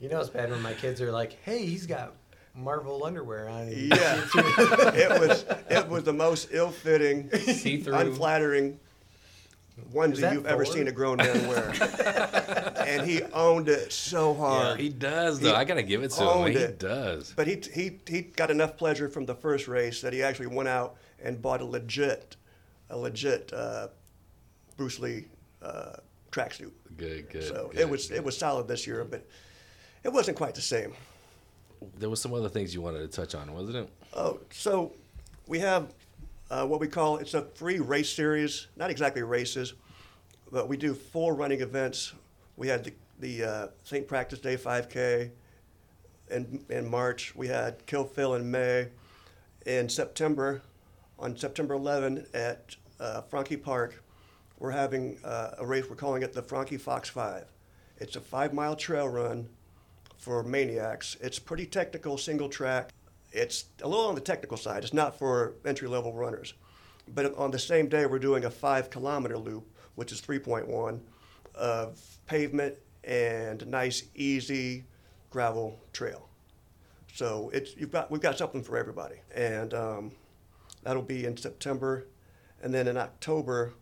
[0.01, 2.13] You know it's bad when my kids are like, "Hey, he's got
[2.55, 7.95] Marvel underwear on." and- yeah, it was it was the most ill-fitting, See through.
[7.95, 8.79] unflattering
[9.79, 11.71] Is onesie that you've ever seen a grown man wear.
[12.87, 14.79] and he owned it so hard.
[14.79, 15.49] Yeah, He does though.
[15.51, 16.29] He I gotta give it to him.
[16.29, 16.79] owned He it.
[16.79, 17.33] does.
[17.35, 20.69] But he, he, he got enough pleasure from the first race that he actually went
[20.69, 22.37] out and bought a legit,
[22.91, 23.89] a legit uh,
[24.77, 25.27] Bruce Lee
[25.63, 25.95] uh,
[26.31, 26.73] tracksuit.
[26.99, 27.45] Good, good.
[27.45, 28.19] So good, it was good.
[28.19, 29.27] it was solid this year, but
[30.05, 30.93] it wasn't quite the same.
[31.99, 33.89] There was some other things you wanted to touch on, wasn't it?
[34.15, 34.93] Oh, so
[35.47, 35.93] we have
[36.51, 39.75] uh, what we call it's a free race series, not exactly races,
[40.51, 42.13] but we do four running events.
[42.57, 44.07] We had the, the uh, St.
[44.07, 45.31] Practice Day 5K
[46.31, 47.35] in, in March.
[47.35, 48.89] We had Kill Phil in May.
[49.65, 50.61] In September,
[51.19, 54.03] on September 11 at uh, Franke Park,
[54.59, 55.89] we're having uh, a race.
[55.89, 57.45] We're calling it the Frankie Fox 5.
[57.99, 59.49] It's a five mile trail run
[60.23, 61.17] for maniacs.
[61.21, 62.91] It's pretty technical, single track.
[63.33, 64.85] It's a little on the technical side.
[64.85, 66.55] It's not for entry level runners.
[67.13, 71.01] But on the same day, we're doing a five kilometer loop, which is 3.1
[71.57, 74.85] of pavement and nice, easy
[75.29, 76.29] gravel trail.
[77.13, 80.13] So it's you've got we've got something for everybody, and um,
[80.85, 82.07] that'll be in September,
[82.63, 83.75] and then in October,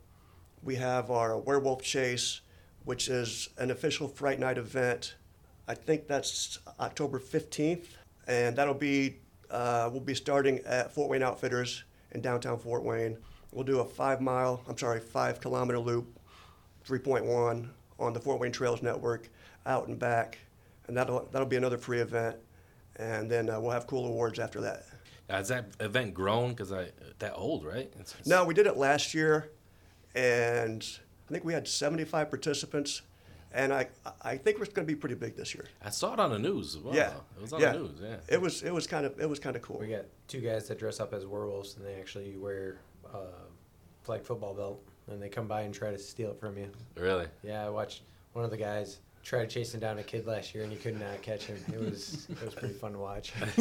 [0.63, 2.41] we have our Werewolf Chase,
[2.83, 5.15] which is an official Fright Night event.
[5.67, 7.85] I think that's October 15th,
[8.27, 9.17] and that'll be
[9.49, 13.17] uh, we'll be starting at Fort Wayne Outfitters in downtown Fort Wayne.
[13.51, 16.17] We'll do a five mile, I'm sorry, five kilometer loop,
[16.87, 17.67] 3.1
[17.99, 19.29] on the Fort Wayne Trails Network,
[19.65, 20.37] out and back,
[20.87, 22.37] and that'll that'll be another free event,
[22.95, 24.85] and then uh, we'll have cool awards after that.
[25.29, 26.49] Now, Has that event grown?
[26.51, 27.91] Because I that old, right?
[27.99, 29.51] It's, it's- No, we did it last year,
[30.15, 30.85] and
[31.29, 33.01] I think we had 75 participants,
[33.53, 33.87] and I
[34.21, 35.65] I think we're going to be pretty big this year.
[35.83, 36.75] I saw it on the news.
[36.75, 36.95] as well.
[36.95, 37.73] yeah, it was on yeah.
[37.73, 37.99] the news.
[38.01, 39.79] Yeah, It was it was kind of it was kind of cool.
[39.79, 42.77] We got two guys that dress up as werewolves, and they actually wear
[43.13, 43.19] a
[44.03, 46.69] flag football belt, and they come by and try to steal it from you.
[46.95, 47.27] really.
[47.43, 48.01] Yeah, I watched
[48.33, 51.21] one of the guys try chasing down a kid last year, and he could not
[51.21, 51.57] catch him.
[51.71, 53.33] It was it was pretty fun to watch.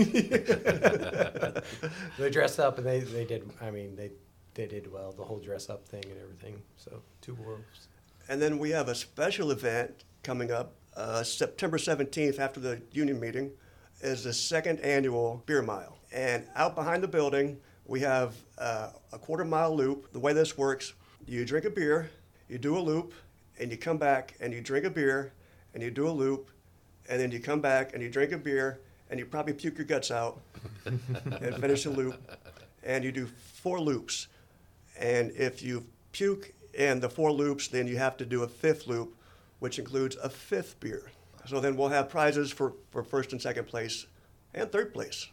[2.18, 3.48] they dressed up, and they, they did.
[3.60, 4.10] I mean, they
[4.54, 5.12] they did well.
[5.12, 6.62] The whole dress up thing and everything.
[6.76, 7.88] So two werewolves.
[8.30, 13.18] And then we have a special event coming up uh, September 17th after the union
[13.18, 13.50] meeting
[14.02, 15.98] is the second annual beer mile.
[16.12, 20.12] And out behind the building, we have uh, a quarter mile loop.
[20.12, 20.92] The way this works,
[21.26, 22.08] you drink a beer,
[22.48, 23.14] you do a loop,
[23.58, 25.32] and you come back and you drink a beer
[25.74, 26.50] and you do a loop,
[27.08, 28.78] and then you come back and you drink a beer
[29.10, 30.40] and you probably puke your guts out
[30.84, 32.14] and finish the loop.
[32.84, 34.28] And you do four loops.
[34.96, 38.86] And if you puke in the four loops, then you have to do a fifth
[38.86, 39.14] loop,
[39.58, 41.10] which includes a fifth beer.
[41.46, 44.06] So then we'll have prizes for, for first and second place
[44.54, 45.26] and third place.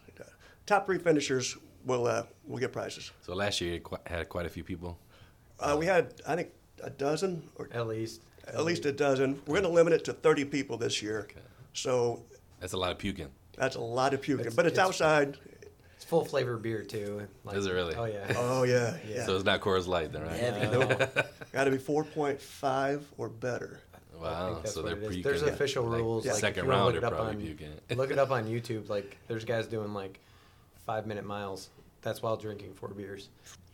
[0.65, 3.11] Top three finishers will uh, will get prizes.
[3.21, 4.97] So last year it qu- had quite a few people.
[5.59, 6.49] Uh, we had, I think,
[6.83, 8.21] a dozen or At least.
[8.47, 9.41] at least a dozen.
[9.47, 11.21] We're going to limit it to 30 people this year.
[11.21, 11.39] Okay.
[11.73, 12.21] So
[12.59, 13.29] That's a lot of puking.
[13.57, 14.41] that's a lot of puking.
[14.41, 15.37] It's- but it's, it's- outside.
[15.97, 17.27] It's full flavor beer too.
[17.43, 17.95] Like, Is it really?
[17.95, 18.33] Oh yeah.
[18.37, 18.95] Oh, yeah.
[19.09, 19.25] yeah.
[19.25, 20.39] So it's not Coors Light, then, right?
[20.39, 20.87] Yeah, No.
[21.51, 23.79] Got to be 4.5 or better.
[24.19, 24.61] Wow.
[24.65, 25.07] So they're it is.
[25.07, 25.23] puking.
[25.23, 26.25] There's like- official like rules.
[26.25, 27.73] like, if second you round, look they're it up probably on, puking.
[27.97, 28.89] look it up on YouTube.
[28.89, 30.19] Like there's guys doing like
[30.85, 31.69] five minute miles.
[32.03, 33.29] That's while drinking four beers.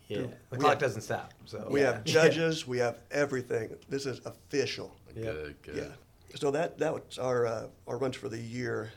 [0.07, 1.33] Yeah, the We clock have- doesn't stop.
[1.45, 1.93] So We yeah.
[1.93, 2.65] have judges.
[2.67, 3.75] We have everything.
[3.89, 4.95] This is official.
[5.15, 5.23] Yep.
[5.25, 5.75] Good, good.
[5.75, 6.35] Yeah.
[6.35, 8.91] So that that was our uh, our runs for the year.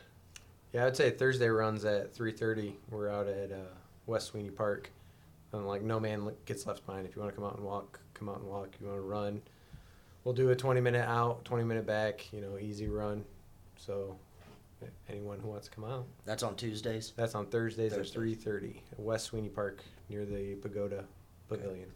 [0.73, 2.73] Yeah, I'd say Thursday runs at 3:30.
[2.89, 3.55] We're out at uh,
[4.05, 4.91] West Swinney Park,
[5.53, 7.05] and like no man gets left behind.
[7.07, 8.69] If you want to come out and walk, come out and walk.
[8.75, 9.41] If You want to run,
[10.23, 12.31] we'll do a 20 minute out, 20 minute back.
[12.33, 13.23] You know, easy run.
[13.77, 14.17] So
[15.09, 17.13] anyone who wants to come out, That's on Tuesdays.
[17.15, 18.15] that's on Thursdays Thursdays.
[18.15, 21.05] at 3:30 at West Swinney Park near the Pagoda
[21.49, 21.89] Pavilion.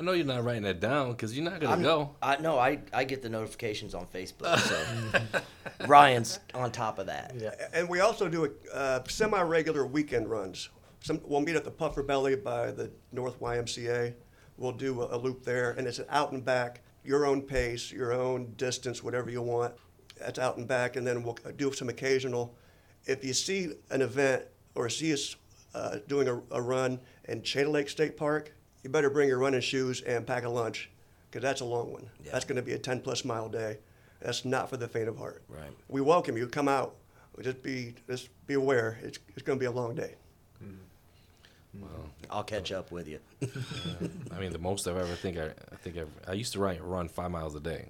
[0.00, 2.16] I know you're not writing that down because you're not gonna I'm, go.
[2.22, 4.58] I no, I I get the notifications on Facebook.
[4.60, 5.42] So
[5.86, 7.34] Ryan's on top of that.
[7.38, 7.50] Yeah.
[7.74, 10.70] And we also do uh, semi-regular weekend runs.
[11.00, 14.14] Some, we'll meet at the Pufferbelly by the North YMCA.
[14.56, 17.92] We'll do a, a loop there, and it's an out and back, your own pace,
[17.92, 19.74] your own distance, whatever you want.
[20.18, 22.56] That's out and back, and then we'll do some occasional.
[23.04, 25.36] If you see an event or see us
[25.74, 29.60] uh, doing a, a run in Chain Lake State Park, you better bring your running
[29.60, 30.90] shoes and pack a lunch,
[31.30, 32.08] because that's a long one.
[32.24, 32.32] Yeah.
[32.32, 33.78] That's going to be a 10 plus mile day.
[34.20, 35.42] That's not for the faint of heart.
[35.48, 35.70] Right.
[35.88, 36.46] We welcome you.
[36.46, 36.94] Come out.
[37.40, 38.98] Just be just be aware.
[39.02, 40.14] It's it's going to be a long day.
[40.62, 41.82] Mm-hmm.
[41.82, 43.18] Well, I'll catch up with you.
[44.30, 46.78] I mean, the most I've ever think I, I think I've, I used to run
[46.82, 47.88] run five miles a day,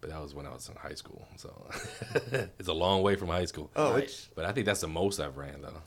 [0.00, 1.24] but that was when I was in high school.
[1.36, 1.52] So
[2.58, 3.70] it's a long way from high school.
[3.76, 4.04] Oh, Right.
[4.04, 5.82] it's But I think that's the most I've ran though.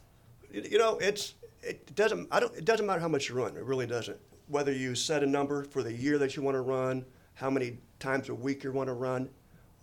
[0.54, 3.56] you you know it's it doesn't I don't it doesn't matter how much you run.
[3.56, 4.18] It really doesn't.
[4.48, 7.80] Whether you set a number for the year that you want to run, how many
[8.00, 9.30] times a week you want to run,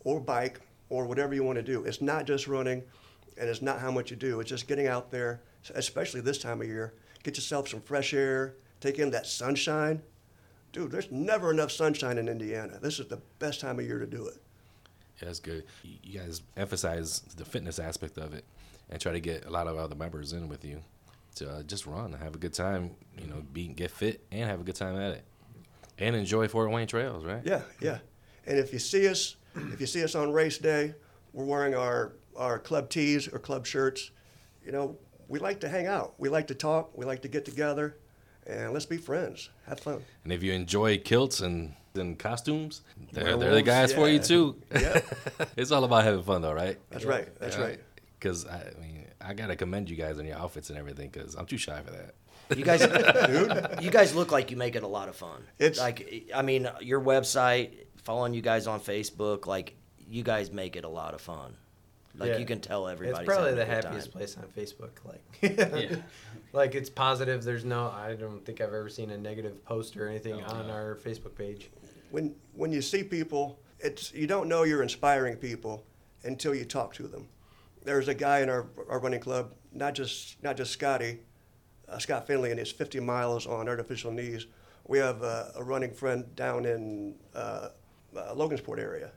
[0.05, 1.85] or bike, or whatever you want to do.
[1.85, 2.83] It's not just running,
[3.37, 4.41] and it's not how much you do.
[4.41, 5.43] It's just getting out there,
[5.75, 6.95] especially this time of year.
[7.23, 8.55] Get yourself some fresh air.
[8.81, 10.03] Take in that sunshine.
[10.73, 12.79] Dude, there's never enough sunshine in Indiana.
[12.81, 14.37] This is the best time of year to do it.
[15.21, 15.65] Yeah, that's good.
[15.83, 18.45] You guys emphasize the fitness aspect of it,
[18.91, 20.83] and try to get a lot of other members in with you
[21.37, 22.97] to uh, just run, have a good time.
[23.19, 25.25] You know, be get fit and have a good time at it,
[25.99, 27.43] and enjoy Fort Wayne trails, right?
[27.45, 27.99] Yeah, yeah.
[28.47, 30.95] And if you see us, if you see us on race day,
[31.33, 34.11] we're wearing our, our club tees or club shirts.
[34.65, 34.97] You know,
[35.29, 36.15] we like to hang out.
[36.19, 36.97] We like to talk.
[36.97, 37.97] We like to get together,
[38.47, 39.51] and let's be friends.
[39.67, 40.03] Have fun.
[40.25, 44.57] And if you enjoy kilts and and costumes, they're, they're the guys for you too.
[44.73, 45.01] Yeah,
[45.57, 46.79] it's all about having fun, though, right?
[46.91, 47.29] that's right.
[47.39, 47.81] That's right.
[48.19, 51.09] Because I mean, I gotta commend you guys on your outfits and everything.
[51.11, 52.15] Because I'm too shy for that.
[52.57, 52.83] You guys,
[53.83, 55.43] you guys look like you make it a lot of fun.
[55.59, 57.71] It's- like, I mean, your website,
[58.03, 59.75] following you guys on Facebook, like,
[60.07, 61.57] you guys make it a lot of fun.
[62.17, 62.37] Like, Yeah.
[62.39, 63.25] you can tell everybody.
[63.25, 64.91] It's probably the happiest place on Facebook.
[65.05, 65.97] Like, Yeah.
[66.53, 67.43] like it's positive.
[67.43, 67.91] There's no.
[67.91, 70.73] I don't think I've ever seen a negative post or anything Oh, on no.
[70.75, 71.71] our Facebook page.
[72.13, 75.83] When when you see people, it's you don't know you're inspiring people
[76.23, 77.27] until you talk to them.
[77.85, 81.21] There's a guy in our, our running club, not just not just Scotty,
[81.89, 84.47] uh, Scott Finley, and his 50 miles on artificial knees.
[84.87, 87.69] We have uh, a running friend down in uh,
[88.17, 89.13] uh, Logansport area,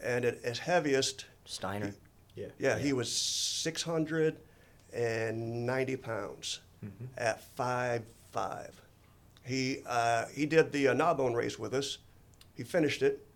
[0.00, 1.94] and at his heaviest, Steiner.
[2.34, 2.46] Yeah.
[2.58, 6.60] yeah, he was 690 pounds
[7.16, 8.80] at five five.
[9.44, 11.98] He uh, he did the uh, Gnawbone race with us.
[12.54, 13.26] He finished it,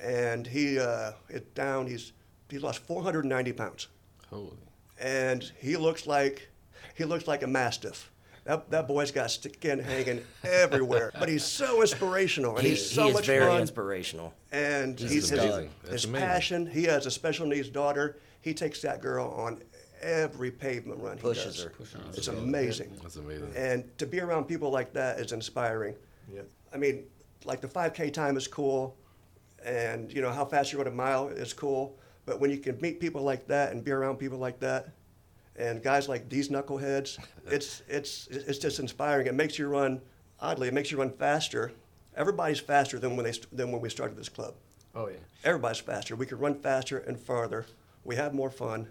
[0.00, 1.86] and he uh, it down.
[1.86, 2.12] He's
[2.48, 3.88] he lost 490 pounds,
[4.32, 4.56] Holy.
[5.00, 6.48] and he looks like
[6.96, 8.10] he looks like a mastiff.
[8.44, 13.04] That, that boy's got skin hanging everywhere, but he's so inspirational and He, he's so
[13.04, 14.34] he is much very fun inspirational.
[14.50, 15.70] and This he's his, amazing.
[15.88, 16.26] His amazing.
[16.28, 16.66] passion.
[16.66, 18.18] He has a special needs daughter.
[18.40, 19.62] He takes that girl on
[20.00, 21.64] every pavement run he Pushes does.
[21.64, 21.70] her.
[21.70, 22.96] Push on It's amazing.
[23.00, 23.52] That's amazing.
[23.54, 25.94] And to be around people like that is inspiring.
[26.34, 26.40] Yeah.
[26.74, 27.04] I mean,
[27.44, 28.96] like the 5K time is cool,
[29.64, 31.96] and you know how fast you run a mile is cool.
[32.24, 34.88] But when you can meet people like that and be around people like that,
[35.56, 39.26] and guys like these knuckleheads, it's it's it's just inspiring.
[39.26, 40.00] It makes you run.
[40.40, 41.72] Oddly, it makes you run faster.
[42.16, 44.54] Everybody's faster than when they than when we started this club.
[44.94, 45.16] Oh yeah.
[45.44, 46.16] Everybody's faster.
[46.16, 47.66] We can run faster and farther.
[48.04, 48.88] We have more fun.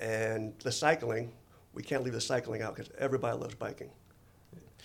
[0.00, 1.32] And the cycling,
[1.74, 3.90] we can't leave the cycling out because everybody loves biking.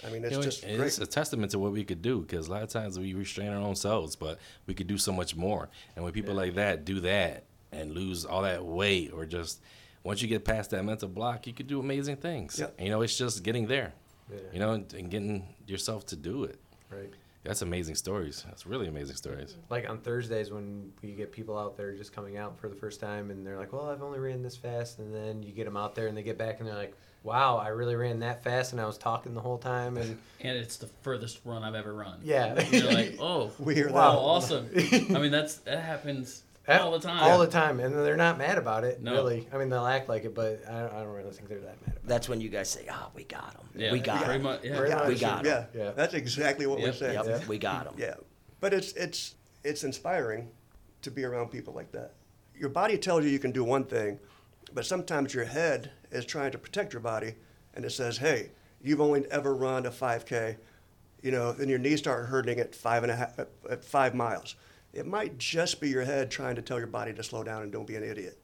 [0.06, 0.88] I mean, it's You know, just and great.
[0.88, 3.50] it's a testament to what we could do because a lot of times we restrain
[3.50, 5.70] our own selves, but we could do so much more.
[5.96, 9.62] And when people like that do that and lose all that weight, or just
[10.04, 12.60] once you get past that mental block, you could do amazing things.
[12.60, 12.76] Yep.
[12.78, 13.94] And, you know, it's just getting there,
[14.32, 14.38] Yeah.
[14.54, 16.60] you know, and, and getting yourself to do it.
[16.92, 17.12] Right.
[17.44, 18.44] That's amazing stories.
[18.48, 19.56] That's really amazing stories.
[19.70, 23.00] Like on Thursdays when we get people out there just coming out for the first
[23.00, 25.78] time and they're like, "Well, I've only ran this fast," and then you get them
[25.78, 26.94] out there and they get back and they're like,
[27.28, 30.56] "Wow, I really ran that fast and I was talking the whole time." And And
[30.58, 32.20] it's the furthest run I've ever run.
[32.24, 32.54] Yeah.
[32.56, 34.18] And you're like, oh, We wow, that.
[34.20, 34.70] awesome.
[34.76, 37.24] I mean, that's that happens all the time.
[37.24, 39.02] all the time, and they're not mad about it.
[39.02, 39.14] No.
[39.14, 41.60] Really, I mean, they'll act like it, but I don't, I don't really think they're
[41.62, 42.08] that mad about it.
[42.08, 43.70] That's when you guys say, "Ah, we got him.
[43.76, 44.46] Yeah, we got pretty him.
[44.64, 44.78] Yeah.
[44.78, 45.08] Pretty yeah, much.
[45.08, 45.46] We got 'em.
[45.46, 45.92] yeah, Yeah.
[45.92, 46.88] That's exactly what Yep.
[46.88, 47.14] we're saying.
[47.14, 47.48] Yep, Yeah.
[47.48, 48.16] we got him." Yeah,
[48.60, 50.50] but it's it's it's inspiring
[51.04, 52.14] to be around people like that.
[52.54, 54.20] Your body tells you you can do one thing,
[54.74, 57.36] but sometimes your head is trying to protect your body,
[57.74, 58.52] and it says, "Hey,
[58.82, 60.58] you've only ever run a 5K,
[61.22, 64.14] you know, and your knees start hurting at five and a half at, at five
[64.16, 64.56] miles."
[64.94, 67.72] It might just be your head trying to tell your body to slow down and
[67.72, 68.38] don't be an idiot.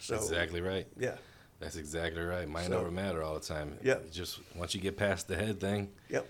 [0.00, 0.86] So exactly right.
[0.96, 1.16] yeah,
[1.58, 2.48] That's exactly right.
[2.48, 3.76] Mind So- over matter all the time.
[3.82, 3.96] Yeah.
[4.12, 6.26] Just once you get past the head thing, yep.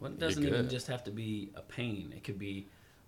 [0.00, 2.12] Well, it doesn't even just have to be a pain.
[2.14, 2.66] It could be,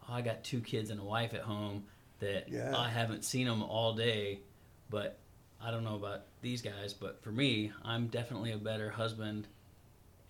[0.09, 1.85] oh, I got two kids and a wife at home
[2.21, 2.75] that Yeah.
[2.77, 4.41] I haven't seen them all day,
[4.91, 5.19] but
[5.63, 6.93] I don't know about these guys.
[6.93, 9.47] But for me, I'm definitely a better husband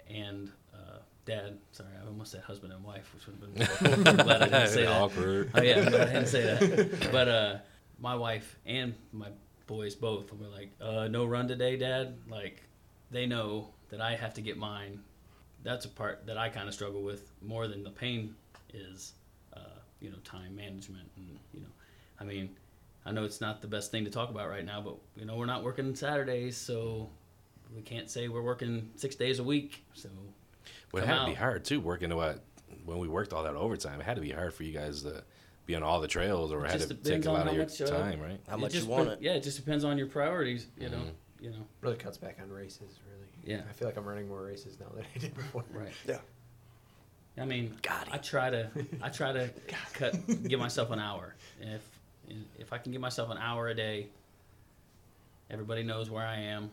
[0.09, 1.59] and uh, dad.
[1.73, 4.07] Sorry, I almost said husband and wife, which would have been.
[4.09, 5.01] I'm glad I didn't say that.
[5.01, 5.51] Awkward.
[5.55, 7.09] Oh yeah, I didn't say that.
[7.13, 7.57] But uh,
[8.01, 9.29] my wife and my
[9.67, 12.63] boys both were like, uh, "No run today, Dad." Like,
[13.11, 15.01] they know that I have to get mine.
[15.63, 18.35] That's a part that I kind of struggle with more than the pain
[18.73, 19.13] is,
[19.55, 21.69] uh, you know, time management and you know,
[22.21, 22.57] I mean,
[23.09, 25.37] I know it's not the best thing to talk about right now, but you know,
[25.37, 27.09] we're not working Saturdays, so
[27.75, 29.83] we can't say we're working six days a week.
[29.95, 30.11] So
[30.93, 31.39] Well, it come had to be out.
[31.43, 32.43] hard too, working what
[32.85, 34.01] when we worked all that overtime.
[34.01, 35.25] It had to be hard for you guys to
[35.67, 37.65] be on all the trails, or It it had to take a lot of your
[37.65, 38.41] much, uh, time, right?
[38.49, 39.19] How it much you want it.
[39.23, 40.67] Yeah, it just depends on your priorities.
[40.79, 41.03] You know,
[41.41, 41.67] you know.
[41.81, 43.29] Really cuts back on races, really.
[43.45, 43.63] Yeah.
[43.69, 45.65] I feel like I'm running more races now than I did before.
[45.73, 45.93] Right.
[46.07, 46.19] Yeah.
[47.41, 48.69] I mean, Got I try to,
[49.01, 49.49] I try to
[49.95, 50.15] cut,
[50.49, 51.35] give myself an hour.
[51.61, 51.83] If,
[52.59, 54.09] if I can give myself an hour a day,
[55.51, 56.71] everybody knows where I am.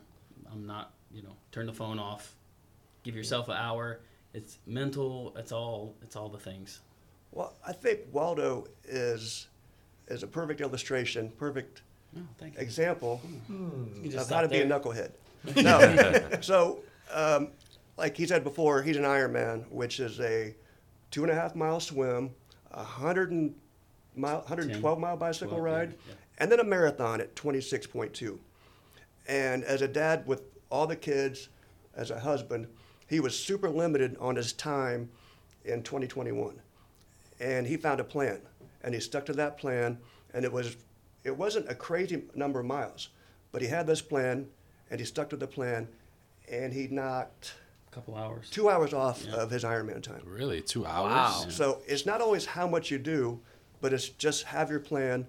[0.52, 2.34] I'm not, you know, turn the phone off.
[3.02, 4.00] Give yourself an hour.
[4.34, 5.32] It's mental.
[5.36, 5.94] It's all.
[6.02, 6.80] It's all the things.
[7.32, 9.48] Well, I think Waldo is
[10.08, 11.82] is a perfect illustration, perfect
[12.16, 12.60] Oh, thank you.
[12.60, 13.56] example You
[14.06, 15.10] of just how to stop be a knucklehead.
[15.62, 16.80] No, so
[17.12, 17.48] um,
[17.96, 20.54] like he said before, he's an Ironman, which is a
[21.10, 22.30] two and a half mile swim,
[22.72, 23.54] a hundred and
[24.16, 26.14] mile, 112 mile bicycle 12, ride, yeah.
[26.38, 28.38] and then a marathon at 26.2.
[29.28, 31.48] And as a dad with all the kids,
[31.94, 32.66] as a husband,
[33.08, 35.08] he was super limited on his time
[35.64, 36.54] in 2021.
[37.40, 38.40] And he found a plan,
[38.82, 39.98] and he stuck to that plan,
[40.34, 40.76] and it was
[41.24, 43.08] it wasn't a crazy number of miles,
[43.50, 44.46] but he had this plan,
[44.90, 45.88] and he stuck to the plan,
[46.48, 47.54] and he knocked
[47.90, 48.48] A couple hours.
[48.48, 49.34] two hours off Yeah.
[49.34, 50.22] of his Ironman time.
[50.24, 51.10] Really, two hours?
[51.12, 51.46] Wow.
[51.48, 53.40] So it's not always how much you do,
[53.80, 55.26] but it's just have your plan.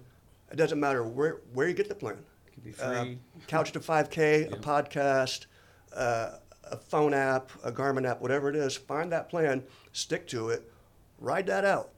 [0.50, 2.18] It doesn't matter where where you get the plan.
[2.46, 3.18] It could be Uh, free.
[3.46, 4.56] Couch to 5K, a Yeah.
[4.56, 5.46] podcast,
[5.94, 8.76] uh, a phone app, a Garmin app, whatever it is.
[8.76, 10.70] Find that plan, stick to it,
[11.18, 11.90] ride that out,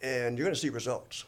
[0.00, 1.24] and you're going to see results.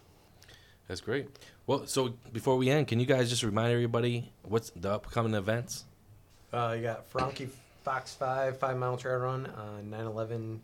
[0.88, 1.28] That's great.
[1.66, 5.84] Well, so before we end, can you guys just remind everybody what's the upcoming events?
[6.52, 7.48] Uh, you got Franke
[7.82, 10.60] Fox 5, 5 mile trail run on 9 11.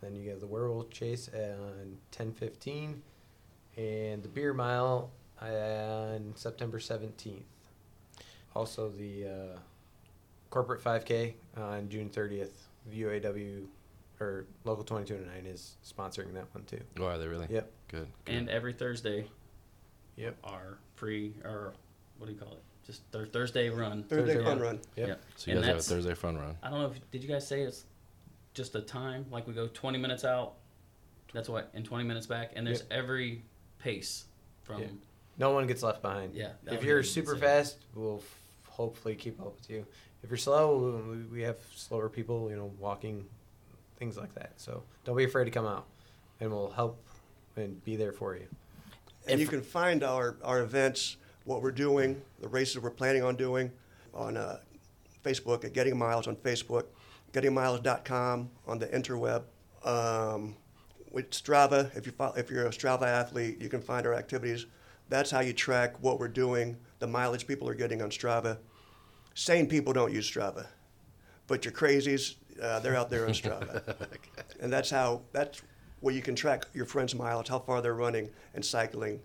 [0.00, 3.02] Then you got the Werewolf Chase on 10 15.
[3.76, 5.10] And the Beer Mile
[5.40, 7.42] on September 17th.
[8.54, 9.58] Also, the uh,
[10.50, 12.50] Corporate 5K on June 30th.
[12.90, 13.64] The UAW
[14.20, 16.80] or Local 2209 is sponsoring that one too.
[16.98, 17.46] Oh, are they really?
[17.50, 17.70] Yep.
[17.88, 18.08] Good.
[18.24, 18.34] good.
[18.34, 19.26] And every Thursday
[20.16, 20.36] Yep.
[20.44, 21.72] are free, or
[22.18, 22.62] what do you call it?
[22.86, 24.02] Just their Thursday run.
[24.04, 24.66] Thursday, Thursday fun run.
[24.76, 24.80] run.
[24.96, 25.08] Yep.
[25.08, 25.14] Yeah.
[25.36, 26.56] so you and guys have a Thursday fun run.
[26.62, 27.84] I don't know if did you guys say it's
[28.54, 30.54] just a time like we go 20 minutes out.
[31.32, 33.44] That's what in 20 minutes back, and there's every
[33.78, 34.24] pace
[34.62, 34.88] from Yeah.
[35.38, 36.34] No one gets left behind.
[36.34, 37.48] Yeah, If you're super insane.
[37.48, 39.86] fast, we'll f- hopefully keep up with you.
[40.22, 43.26] If you're slow, we- we have slower people, you know, walking,
[43.96, 44.60] things like that.
[44.60, 45.86] So don't be afraid to come out,
[46.40, 47.02] and we'll help
[47.56, 48.48] and be there for you.
[49.26, 53.22] And If- you can find our, our events, what we're doing, the races we're planning
[53.22, 53.70] on doing
[54.12, 54.60] on uh,
[55.24, 56.86] Facebook at Getting Miles on Facebook,
[57.32, 59.44] gettingmiles.com on the interweb.
[59.84, 60.56] Um,
[61.10, 64.66] with Strava, if, you follow, if you're a Strava athlete, you can find our activities.
[65.08, 68.58] That's how you track what we're doing, the mileage people are getting on Strava.
[69.34, 70.66] Sane people don't use Strava,
[71.46, 73.96] but your crazies, uh, they're out there on Strava.
[74.60, 75.62] and that's how that's
[76.00, 79.20] where you can track your friends' mileage, how far they're running and cycling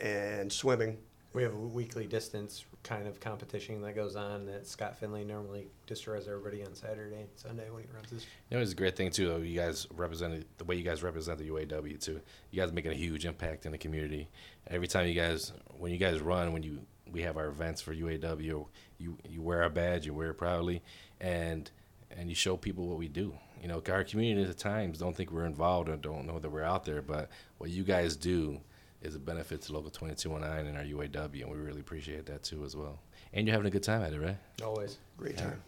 [0.00, 0.98] and swimming.
[1.34, 5.66] We have a weekly distance kind of competition that goes on that Scott Finley normally
[5.84, 8.24] destroys everybody on Saturday and Sunday when he runs his.
[8.48, 9.26] You know, it's a great thing too.
[9.26, 12.20] Though you guys represented the way you guys represent the UAW too.
[12.52, 14.28] You guys are making a huge impact in the community.
[14.68, 16.78] Every time you guys, when you guys run, when you
[17.10, 18.66] we have our events for UAW,
[18.98, 20.84] you you wear our badge, you wear it proudly,
[21.20, 21.68] and
[22.12, 23.36] and you show people what we do.
[23.60, 26.62] You know, our community at times don't think we're involved or don't know that we're
[26.62, 27.28] out there, but
[27.58, 28.60] what you guys do
[29.04, 32.64] is a benefit to Local 2209 and our UAW, and we really appreciate that too
[32.64, 32.98] as well.
[33.32, 34.36] And you're having a good time at it, right?
[34.62, 34.98] Always.
[35.16, 35.42] Great yeah.
[35.42, 35.62] time.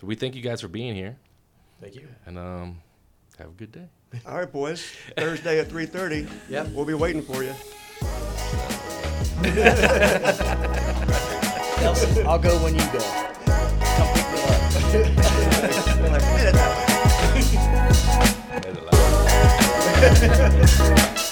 [0.00, 1.16] So we thank you guys for being here.
[1.80, 2.08] Thank you.
[2.26, 2.78] And um,
[3.38, 3.88] have a good day.
[4.26, 4.84] All right, boys.
[5.16, 6.28] Thursday at 3.30.
[6.48, 7.54] Yeah, We'll be waiting for you.
[12.26, 13.00] I'll go when you go.
[13.96, 14.38] Come pick me
[21.24, 21.31] up.